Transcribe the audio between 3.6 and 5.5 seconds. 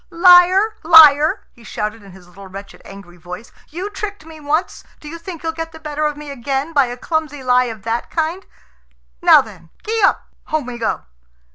"You tricked me once. Do you think